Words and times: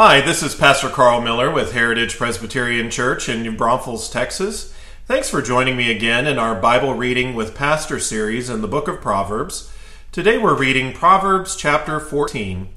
Hi, 0.00 0.20
this 0.20 0.44
is 0.44 0.54
Pastor 0.54 0.88
Carl 0.88 1.20
Miller 1.20 1.50
with 1.50 1.72
Heritage 1.72 2.18
Presbyterian 2.18 2.88
Church 2.88 3.28
in 3.28 3.42
New 3.42 3.50
Braunfels, 3.50 4.08
Texas. 4.08 4.72
Thanks 5.06 5.28
for 5.28 5.42
joining 5.42 5.76
me 5.76 5.90
again 5.90 6.24
in 6.24 6.38
our 6.38 6.54
Bible 6.54 6.94
Reading 6.94 7.34
with 7.34 7.56
Pastor 7.56 7.98
series 7.98 8.48
in 8.48 8.62
the 8.62 8.68
book 8.68 8.86
of 8.86 9.00
Proverbs. 9.00 9.72
Today 10.12 10.38
we're 10.38 10.54
reading 10.54 10.92
Proverbs 10.92 11.56
chapter 11.56 11.98
14. 11.98 12.68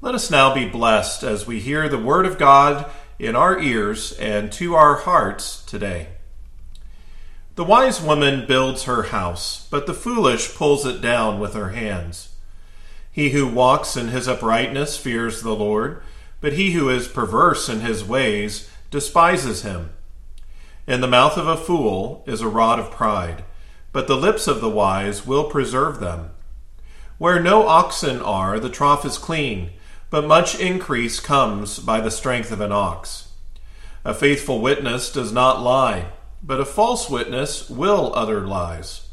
Let 0.00 0.14
us 0.14 0.30
now 0.30 0.54
be 0.54 0.68
blessed 0.68 1.24
as 1.24 1.48
we 1.48 1.58
hear 1.58 1.88
the 1.88 1.98
Word 1.98 2.26
of 2.26 2.38
God 2.38 2.88
in 3.18 3.34
our 3.34 3.58
ears 3.58 4.12
and 4.20 4.52
to 4.52 4.76
our 4.76 4.98
hearts 4.98 5.64
today. 5.64 6.10
The 7.56 7.64
wise 7.64 8.00
woman 8.00 8.46
builds 8.46 8.84
her 8.84 9.02
house, 9.02 9.66
but 9.68 9.88
the 9.88 9.94
foolish 9.94 10.54
pulls 10.54 10.86
it 10.86 11.00
down 11.00 11.40
with 11.40 11.54
her 11.54 11.70
hands. 11.70 12.36
He 13.10 13.30
who 13.30 13.48
walks 13.48 13.96
in 13.96 14.08
his 14.10 14.28
uprightness 14.28 14.96
fears 14.96 15.42
the 15.42 15.56
Lord 15.56 16.00
but 16.42 16.52
he 16.54 16.72
who 16.72 16.90
is 16.90 17.08
perverse 17.08 17.70
in 17.70 17.80
his 17.80 18.04
ways 18.04 18.68
despises 18.90 19.62
him. 19.62 19.90
In 20.86 21.00
the 21.00 21.08
mouth 21.08 21.38
of 21.38 21.46
a 21.46 21.56
fool 21.56 22.24
is 22.26 22.42
a 22.42 22.48
rod 22.48 22.78
of 22.80 22.90
pride, 22.90 23.44
but 23.92 24.08
the 24.08 24.16
lips 24.16 24.48
of 24.48 24.60
the 24.60 24.68
wise 24.68 25.24
will 25.24 25.44
preserve 25.44 26.00
them. 26.00 26.30
Where 27.16 27.40
no 27.40 27.66
oxen 27.68 28.20
are, 28.20 28.58
the 28.58 28.68
trough 28.68 29.06
is 29.06 29.16
clean, 29.16 29.70
but 30.10 30.26
much 30.26 30.58
increase 30.58 31.20
comes 31.20 31.78
by 31.78 32.00
the 32.00 32.10
strength 32.10 32.50
of 32.50 32.60
an 32.60 32.72
ox. 32.72 33.28
A 34.04 34.12
faithful 34.12 34.60
witness 34.60 35.12
does 35.12 35.32
not 35.32 35.62
lie, 35.62 36.06
but 36.42 36.60
a 36.60 36.64
false 36.64 37.08
witness 37.08 37.70
will 37.70 38.12
utter 38.16 38.40
lies. 38.40 39.06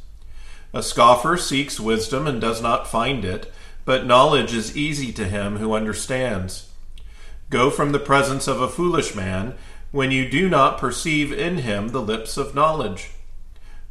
A 0.74 0.82
scoffer 0.82 1.38
seeks 1.38 1.80
wisdom 1.80 2.26
and 2.26 2.42
does 2.42 2.60
not 2.62 2.88
find 2.88 3.24
it, 3.24 3.52
but 3.86 4.08
knowledge 4.08 4.54
is 4.54 4.76
easy 4.76 5.14
to 5.14 5.26
him 5.26 5.58
who 5.58 5.74
understands. 5.74 6.70
Go 7.50 7.72
from 7.72 7.92
the 7.92 8.00
presence 8.00 8.48
of 8.48 8.62
a 8.62 8.68
foolish 8.68 9.16
man 9.16 9.56
when 9.92 10.12
you 10.12 10.30
do 10.30 10.48
not 10.50 10.78
perceive 10.78 11.34
in 11.34 11.60
him 11.60 11.90
the 11.90 12.02
lips 12.02 12.38
of 12.38 12.54
knowledge. 12.54 13.10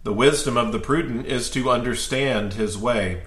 The 0.05 0.13
wisdom 0.13 0.57
of 0.57 0.71
the 0.71 0.79
prudent 0.79 1.27
is 1.27 1.51
to 1.51 1.71
understand 1.71 2.55
his 2.55 2.79
way, 2.79 3.25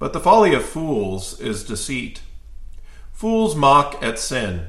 but 0.00 0.12
the 0.12 0.20
folly 0.20 0.52
of 0.52 0.64
fools 0.64 1.40
is 1.40 1.62
deceit. 1.62 2.22
Fools 3.12 3.54
mock 3.54 4.02
at 4.02 4.18
sin, 4.18 4.66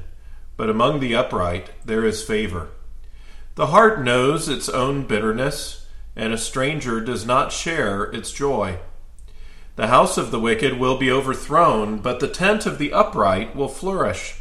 but 0.56 0.70
among 0.70 1.00
the 1.00 1.16
upright 1.16 1.70
there 1.84 2.04
is 2.04 2.22
favor. 2.22 2.68
The 3.56 3.68
heart 3.68 4.00
knows 4.00 4.48
its 4.48 4.68
own 4.68 5.06
bitterness, 5.06 5.86
and 6.14 6.32
a 6.32 6.38
stranger 6.38 7.00
does 7.00 7.26
not 7.26 7.50
share 7.50 8.04
its 8.04 8.30
joy. 8.30 8.78
The 9.74 9.88
house 9.88 10.16
of 10.16 10.30
the 10.30 10.40
wicked 10.40 10.78
will 10.78 10.98
be 10.98 11.10
overthrown, 11.10 11.98
but 11.98 12.20
the 12.20 12.28
tent 12.28 12.64
of 12.64 12.78
the 12.78 12.92
upright 12.92 13.56
will 13.56 13.68
flourish. 13.68 14.39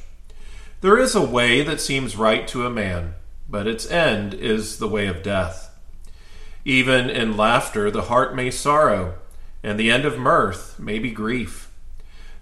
There 0.82 0.98
is 0.98 1.14
a 1.14 1.22
way 1.22 1.62
that 1.62 1.82
seems 1.82 2.16
right 2.16 2.48
to 2.48 2.66
a 2.66 2.70
man, 2.70 3.16
but 3.50 3.68
its 3.68 3.92
end 3.92 4.34
is 4.34 4.78
the 4.78 4.88
way 4.88 5.08
of 5.08 5.22
death. 5.22 5.78
Even 6.64 7.10
in 7.10 7.36
laughter, 7.36 7.92
the 7.92 8.04
heart 8.04 8.34
may 8.34 8.50
sorrow, 8.50 9.16
and 9.62 9.78
the 9.78 9.92
end 9.92 10.06
of 10.06 10.18
mirth 10.18 10.80
may 10.80 10.98
be 10.98 11.12
grief. 11.12 11.70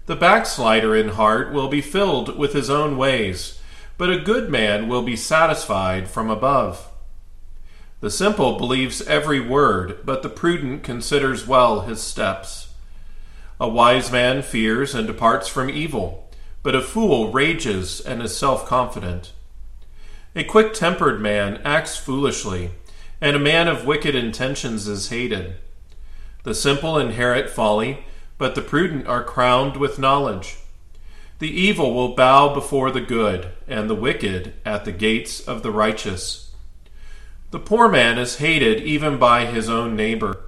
The 0.06 0.14
backslider 0.14 0.94
in 0.94 1.08
heart 1.10 1.52
will 1.52 1.66
be 1.66 1.80
filled 1.80 2.38
with 2.38 2.52
his 2.52 2.70
own 2.70 2.96
ways, 2.96 3.60
but 3.96 4.08
a 4.08 4.20
good 4.20 4.48
man 4.48 4.86
will 4.86 5.02
be 5.02 5.16
satisfied 5.16 6.08
from 6.08 6.30
above. 6.30 6.88
The 7.98 8.10
simple 8.10 8.56
believes 8.56 9.02
every 9.02 9.40
word, 9.40 9.98
but 10.04 10.22
the 10.22 10.28
prudent 10.28 10.84
considers 10.84 11.48
well 11.48 11.80
his 11.80 12.00
steps. 12.00 12.68
A 13.58 13.68
wise 13.68 14.12
man 14.12 14.42
fears 14.42 14.94
and 14.94 15.08
departs 15.08 15.48
from 15.48 15.68
evil 15.68 16.27
but 16.68 16.74
a 16.74 16.82
fool 16.82 17.32
rages 17.32 17.98
and 17.98 18.20
is 18.20 18.36
self 18.36 18.66
confident. 18.66 19.32
A 20.36 20.44
quick 20.44 20.74
tempered 20.74 21.18
man 21.18 21.62
acts 21.64 21.96
foolishly, 21.96 22.72
and 23.22 23.34
a 23.34 23.38
man 23.38 23.68
of 23.68 23.86
wicked 23.86 24.14
intentions 24.14 24.86
is 24.86 25.08
hated. 25.08 25.54
The 26.42 26.54
simple 26.54 26.98
inherit 26.98 27.48
folly, 27.48 28.04
but 28.36 28.54
the 28.54 28.60
prudent 28.60 29.06
are 29.06 29.24
crowned 29.24 29.78
with 29.78 29.98
knowledge. 29.98 30.58
The 31.38 31.48
evil 31.48 31.94
will 31.94 32.14
bow 32.14 32.52
before 32.52 32.90
the 32.90 33.00
good, 33.00 33.48
and 33.66 33.88
the 33.88 33.94
wicked 33.94 34.52
at 34.66 34.84
the 34.84 34.92
gates 34.92 35.40
of 35.40 35.62
the 35.62 35.70
righteous. 35.70 36.54
The 37.50 37.60
poor 37.60 37.88
man 37.88 38.18
is 38.18 38.40
hated 38.40 38.82
even 38.82 39.16
by 39.16 39.46
his 39.46 39.70
own 39.70 39.96
neighbor, 39.96 40.42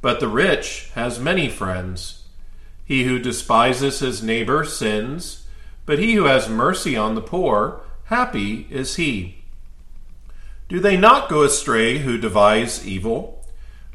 but 0.00 0.18
the 0.18 0.28
rich 0.28 0.90
has 0.94 1.20
many 1.20 1.50
friends. 1.50 2.22
He 2.86 3.04
who 3.04 3.18
despises 3.18 3.98
his 3.98 4.22
neighbor 4.22 4.64
sins 4.64 5.44
but 5.88 5.98
he 5.98 6.12
who 6.12 6.24
has 6.24 6.50
mercy 6.50 6.98
on 6.98 7.14
the 7.14 7.22
poor, 7.22 7.80
happy 8.04 8.66
is 8.68 8.96
he. 8.96 9.36
Do 10.68 10.80
they 10.80 10.98
not 10.98 11.30
go 11.30 11.42
astray 11.42 12.00
who 12.00 12.18
devise 12.18 12.86
evil? 12.86 13.42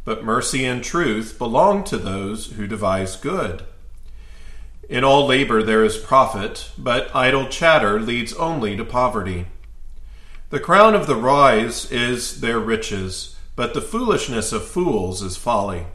But 0.03 0.23
mercy 0.23 0.65
and 0.65 0.83
truth 0.83 1.37
belong 1.37 1.83
to 1.83 1.99
those 1.99 2.53
who 2.53 2.65
devise 2.65 3.15
good. 3.15 3.61
In 4.89 5.03
all 5.03 5.27
labor 5.27 5.61
there 5.61 5.83
is 5.83 5.99
profit, 5.99 6.71
but 6.79 7.15
idle 7.15 7.47
chatter 7.47 7.99
leads 7.99 8.33
only 8.33 8.75
to 8.75 8.83
poverty. 8.83 9.45
The 10.49 10.59
crown 10.59 10.95
of 10.95 11.05
the 11.05 11.19
wise 11.19 11.91
is 11.91 12.41
their 12.41 12.59
riches, 12.59 13.35
but 13.55 13.75
the 13.75 13.81
foolishness 13.81 14.51
of 14.51 14.65
fools 14.65 15.21
is 15.21 15.37
folly. 15.37 15.85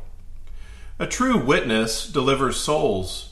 A 1.00 1.08
true 1.08 1.36
witness 1.36 2.06
delivers 2.06 2.56
souls 2.56 3.28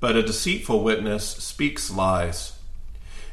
but 0.00 0.16
a 0.16 0.22
deceitful 0.22 0.82
witness 0.82 1.24
speaks 1.24 1.90
lies. 1.90 2.54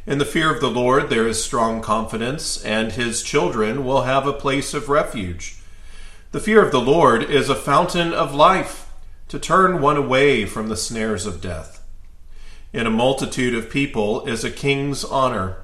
In 0.06 0.20
the 0.20 0.26
fear 0.26 0.54
of 0.54 0.62
the 0.62 0.70
Lord 0.70 1.10
there 1.10 1.28
is 1.28 1.44
strong 1.44 1.82
confidence, 1.82 2.64
and 2.64 2.92
his 2.92 3.24
children 3.24 3.84
will 3.84 4.04
have 4.04 4.28
a 4.28 4.34
place 4.34 4.74
of 4.74 4.90
refuge. 4.90 5.58
The 6.32 6.40
fear 6.40 6.64
of 6.64 6.72
the 6.72 6.82
Lord 6.82 7.24
is 7.24 7.50
a 7.50 7.56
fountain 7.56 8.14
of 8.14 8.36
life, 8.36 8.92
to 9.30 9.40
turn 9.40 9.82
one 9.82 9.98
away 9.98 10.46
from 10.46 10.70
the 10.70 10.78
snares 10.78 11.26
of 11.26 11.42
death. 11.42 11.84
In 12.72 12.86
a 12.86 12.92
multitude 12.92 13.56
of 13.56 13.70
people 13.70 14.26
is 14.26 14.44
a 14.44 14.52
king's 14.52 15.04
honor, 15.04 15.58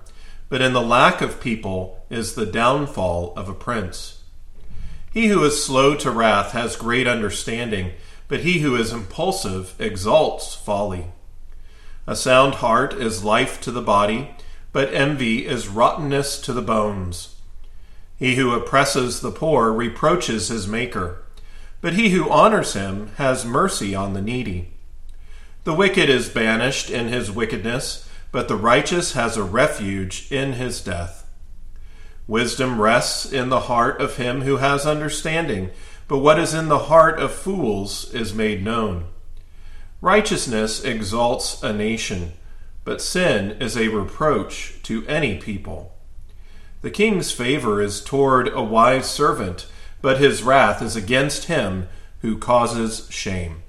but 0.50 0.62
in 0.62 0.74
the 0.74 0.82
lack 0.82 1.22
of 1.22 1.42
people 1.42 2.06
is 2.10 2.36
the 2.36 2.46
downfall 2.46 3.34
of 3.36 3.50
a 3.50 3.54
prince. 3.54 4.24
He 5.14 5.28
who 5.28 5.44
is 5.44 5.64
slow 5.64 5.96
to 5.96 6.12
wrath 6.12 6.52
has 6.54 6.76
great 6.76 7.08
understanding 7.08 7.92
but 8.28 8.42
he 8.42 8.60
who 8.60 8.76
is 8.76 8.94
impulsive 8.94 9.76
exalts 9.80 10.56
folly. 10.56 11.08
A 12.06 12.16
sound 12.16 12.56
heart 12.56 12.94
is 12.94 13.24
life 13.24 13.62
to 13.62 13.72
the 13.72 13.82
body, 13.82 14.36
but 14.72 14.94
envy 14.94 15.46
is 15.46 15.68
rottenness 15.68 16.40
to 16.42 16.54
the 16.54 16.62
bones. 16.62 17.36
He 18.18 18.36
who 18.36 18.54
oppresses 18.54 19.20
the 19.20 19.32
poor 19.32 19.72
reproaches 19.72 20.48
his 20.48 20.68
Maker, 20.68 21.24
but 21.82 21.94
he 21.94 22.10
who 22.10 22.30
honors 22.30 22.74
him 22.74 23.12
has 23.18 23.46
mercy 23.46 23.94
on 23.94 24.14
the 24.14 24.22
needy. 24.22 24.72
The 25.64 25.74
wicked 25.74 26.10
is 26.10 26.30
banished 26.30 26.90
in 26.90 27.08
his 27.08 27.32
wickedness, 27.32 28.10
but 28.32 28.48
the 28.48 28.56
righteous 28.56 29.14
has 29.14 29.38
a 29.38 29.44
refuge 29.44 30.28
in 30.32 30.54
his 30.54 30.82
death. 30.82 31.26
Wisdom 32.28 32.82
rests 32.82 33.32
in 33.32 33.50
the 33.50 33.62
heart 33.62 34.02
of 34.02 34.18
him 34.18 34.42
who 34.42 34.58
has 34.58 34.86
understanding 34.86 35.70
but 36.08 36.20
what 36.20 36.40
is 36.40 36.54
in 36.54 36.68
the 36.68 36.80
heart 36.80 37.20
of 37.20 37.32
fools 37.32 38.14
is 38.14 38.34
made 38.34 38.64
known. 38.64 39.06
Righteousness 40.02 40.84
exalts 40.84 41.64
a 41.64 41.72
nation, 41.72 42.34
but 42.84 43.02
sin 43.02 43.58
is 43.62 43.78
a 43.78 43.88
reproach 43.88 44.82
to 44.84 45.06
any 45.08 45.38
people. 45.38 45.96
The 46.82 46.92
king's 46.92 47.32
favor 47.32 47.82
is 47.82 48.02
toward 48.02 48.50
a 48.50 48.62
wise 48.62 49.10
servant, 49.10 49.68
but 50.02 50.20
his 50.20 50.44
wrath 50.44 50.82
is 50.82 50.98
against 50.98 51.46
him 51.46 51.88
who 52.20 52.38
causes 52.38 53.08
shame. 53.10 53.64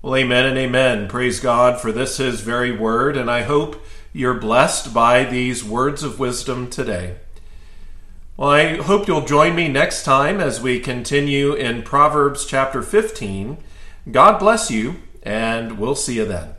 Well, 0.00 0.16
amen 0.16 0.46
and 0.46 0.56
amen. 0.56 1.08
Praise 1.08 1.40
God 1.40 1.80
for 1.80 1.90
this 1.92 2.18
his 2.18 2.40
very 2.40 2.70
word, 2.70 3.16
and 3.16 3.30
I 3.30 3.42
hope 3.42 3.84
you're 4.12 4.34
blessed 4.34 4.94
by 4.94 5.24
these 5.24 5.64
words 5.64 6.02
of 6.02 6.18
wisdom 6.18 6.70
today. 6.70 7.16
Well, 8.40 8.48
I 8.48 8.76
hope 8.76 9.06
you'll 9.06 9.26
join 9.26 9.54
me 9.54 9.68
next 9.68 10.02
time 10.02 10.40
as 10.40 10.62
we 10.62 10.80
continue 10.80 11.52
in 11.52 11.82
Proverbs 11.82 12.46
chapter 12.46 12.80
15. 12.80 13.58
God 14.10 14.38
bless 14.38 14.70
you, 14.70 14.96
and 15.22 15.78
we'll 15.78 15.94
see 15.94 16.14
you 16.14 16.24
then. 16.24 16.54